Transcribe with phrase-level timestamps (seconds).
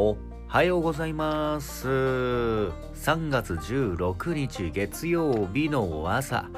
[0.00, 1.88] おはようございます。
[1.88, 6.48] 3月16日月曜日の朝。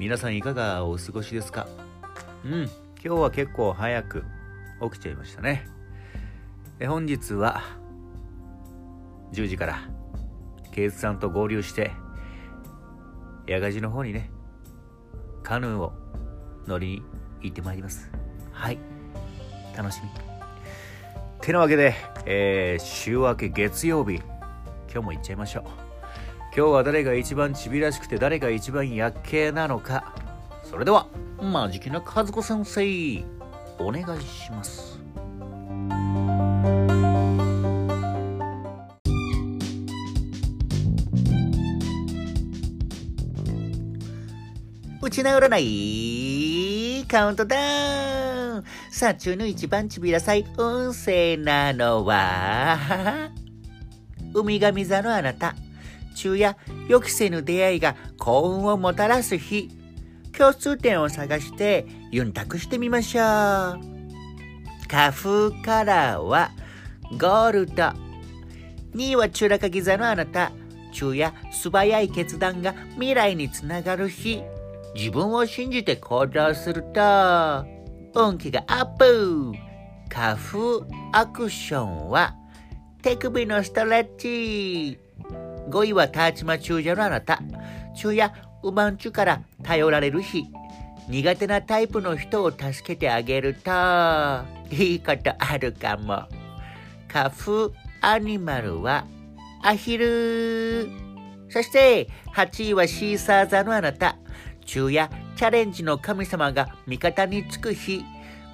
[0.00, 1.68] 皆さんいかがお過ごしですか？
[2.44, 2.70] うん、今
[3.00, 4.24] 日は結構早く
[4.82, 5.68] 起きちゃいましたね。
[6.80, 7.62] で本日は
[9.32, 9.88] 10時から
[10.72, 11.92] ケイズさんと合流して、
[13.46, 14.28] 矢賀寺の方にね、
[15.44, 15.92] カヌーを
[16.66, 17.02] 乗りに
[17.42, 18.10] 行ってまいります。
[18.50, 18.78] はい。
[19.76, 20.31] 楽しみ。
[21.42, 24.22] てなわけで、えー週明け月曜日、
[24.88, 25.64] 今日も行っちゃいましょう。
[26.56, 30.14] 今日は誰が一番ちびらしくて誰が一番やっけなのか。
[30.62, 31.08] それでは、
[31.40, 33.24] マジキな和子先生、
[33.80, 35.00] お願いします。
[45.02, 48.21] うちな占いカウントダウン
[48.90, 53.30] さあ、中の一番ちびらさい運勢なのは、
[54.34, 55.54] ウミガミ座のあなた。
[56.14, 56.56] 昼夜、
[56.88, 59.70] 予期せぬ出会いが幸運をもたらす日。
[60.36, 63.24] 共通点を探して、ユンタクしてみましょう。
[64.88, 66.50] 花風カラーは、
[67.12, 67.74] ゴールド。
[68.94, 70.52] 2位は中落ギ座のあなた。
[70.92, 74.42] 昼夜、素早い決断が未来につながる日。
[74.94, 77.64] 自分を信じて行動すると、
[78.14, 79.52] 運気がアップ
[80.10, 80.80] 花風
[81.12, 82.34] アクションは、
[83.00, 84.98] 手首のストレッチ。
[85.70, 87.40] 5位はターチマ中者のあなた。
[87.94, 88.30] 昼夜、
[88.62, 90.44] うまんちゅから頼られる日。
[91.08, 93.70] 苦手なタイプの人を助けてあげると、
[94.70, 96.24] いいことあるかも。
[97.08, 97.70] 花風
[98.02, 99.06] アニマルは、
[99.62, 100.90] アヒル。
[101.48, 104.16] そして、8位はシーサー座のあなた。
[104.64, 105.08] 昼夜、
[105.42, 108.04] チャレンジの神様が味方につく日。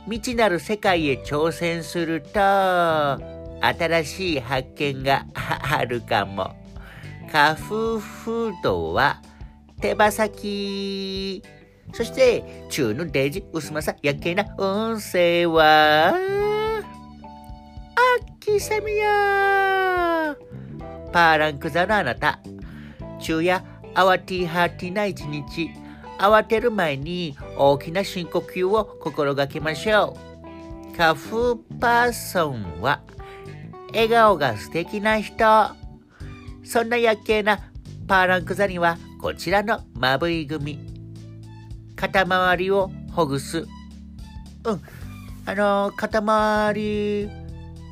[0.06, 2.40] 未知なる世界へ挑戦すると、
[3.60, 6.56] 新しい発見があるかも。
[7.30, 9.20] 花風フードは
[9.82, 11.42] 手羽先。
[11.92, 16.14] そして、中のデジ薄まさやけな運勢は、
[18.40, 20.34] 秋セミヤ
[21.12, 22.40] パーランク座のあなた。
[23.18, 25.68] 昼夜、慌てはてな一日。
[26.18, 30.16] 慌てる前に大きな深呼吸を心がけましょ
[30.92, 30.96] う。
[30.96, 33.00] 花風パーソンは、
[33.92, 35.44] 笑顔が素敵な人。
[36.64, 37.60] そんな夜景な
[38.06, 40.78] パーランク座にはこちらのまぶい組。
[41.96, 43.58] 肩周りをほぐす。
[43.58, 44.80] うん。
[45.46, 47.30] あの、肩周り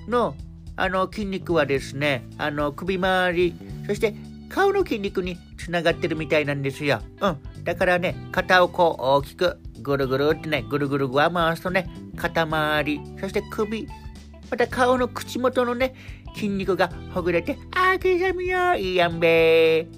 [0.08, 0.34] の
[0.76, 3.54] あの筋肉はですね、あの首周り、
[3.86, 4.14] そして
[4.48, 7.00] 顔の筋肉につながってるみたいなんですよ。
[7.20, 7.38] うん。
[7.66, 13.88] だからね、肩をこう大きくぐるぐるってね、ぐるぐるぐわ回すとね、肩周り、そして首、
[14.48, 15.92] また顔の口元のね、
[16.36, 19.88] 筋肉がほぐれて、あきさみよ、いいやんべ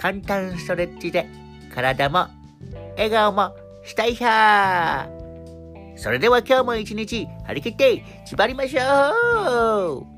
[0.00, 1.28] 簡単ストレッチで、
[1.74, 2.28] 体も、
[2.96, 5.08] 笑顔も、したいは
[5.96, 10.15] それでは今日も一日、張り切って、縛りましょう。